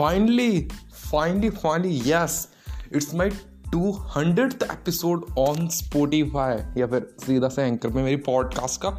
[0.00, 0.70] finally
[1.10, 2.48] finally finally, yes,
[2.96, 3.32] it's my
[3.72, 8.90] two hundred episode on Spotify या फिर सीधा से एंकर में मेरी पॉडकास्ट का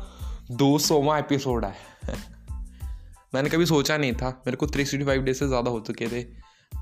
[0.52, 1.76] दो सौवा एपिसोड है।
[3.36, 6.08] मैंने कभी सोचा नहीं था, मेरे को थ्री सिक्सटी फाइव डेज़ से ज़्यादा हो चुके
[6.08, 6.26] थे।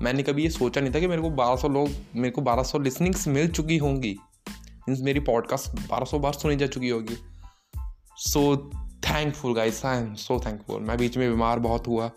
[0.02, 2.62] मैंने कभी ये सोचा नहीं था कि मेरे को बारह सौ लोग, मेरे को बारह
[2.62, 4.16] सौ लिसनिंग्स मिल चुकी होंगी।
[4.88, 7.16] मीन्स मेरी पॉडकास्ट बारह सौ बार सुनी जा चुकी होगी।
[8.16, 8.70] So
[9.04, 12.10] thankful guys I am so thankful मैं बीच में बीमार बहुत हुआ।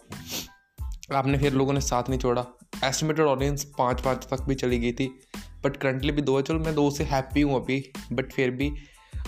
[1.14, 2.46] आपने फिर लोगों ने साथ नहीं छोड़ा।
[2.84, 5.08] एस्टिमेटेड ऑडियंस पाँच पाँच तक भी चली गई थी।
[5.64, 7.84] बट करंटली भी दो है। चलो, मैं दो से हैप्पी हूँ अभी।
[8.14, 8.72] बट फिर भी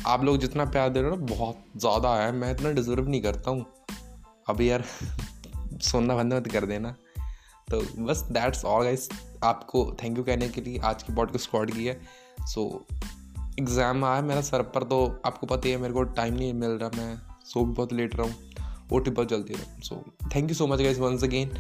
[0.06, 3.22] आप लोग जितना प्यार दे रहे हो ना, बहुत ज़्यादा है। मैं इतना डिज़र्व नहीं
[3.22, 3.66] करता हूँ।
[4.50, 4.84] अभी यार,
[5.82, 6.96] सोना बंद मत कर देना।
[7.68, 9.10] तो बस दैट्स ऑल गाइस
[9.44, 12.00] आपको थैंक यू कहने के लिए आज की बॉड को स्कॉड की है।
[12.46, 12.86] सो
[13.60, 16.72] एग्ज़ाम आया मेरा सर पर तो आपको पता ही है, मेरे को टाइम नहीं मिल
[16.72, 18.47] रहा। मैं सो बहुत लेट रहा हूँ।
[18.94, 20.04] ओ टी बहुत जल्दी रहा। So
[20.36, 21.52] thank you so much guys once again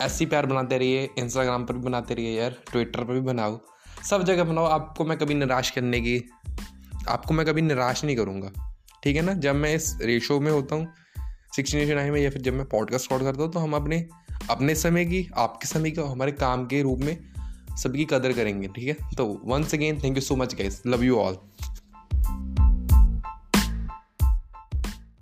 [0.00, 3.58] ऐसी प्यार बनाते रहिए इंस्टाग्राम पर भी बनाते रहिए यार ट्विटर पर भी बनाओ।
[4.10, 6.18] सब जगह बनाओ, आपको मैं कभी निराश करने की,
[7.08, 8.52] आपको मैं कभी निराश नहीं करूँगा।
[9.02, 9.32] ठीक है ना?
[9.34, 10.86] जब मैं इस रेशो में होता हूँ
[11.56, 14.06] सिक्सटी नेशन आई में या फिर जब मैं पॉडकास्ट रिकॉर्ड करता हूँ तो हम अपने
[14.50, 17.16] अपने समय की, आपके समय की हमारे काम के रूप में
[17.82, 19.14] सबकी कदर करेंगे। ठीक है?
[19.16, 21.38] तो once again thank you so much guys love you all